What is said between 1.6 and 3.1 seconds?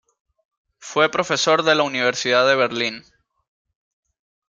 de la Universidad de Berlín.